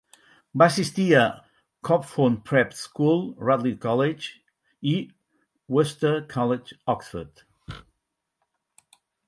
[0.59, 1.25] Va assistir a
[1.89, 4.27] Copthorne Prep School, Radley College
[4.95, 4.97] i
[5.77, 7.45] Worcester College, Oxford.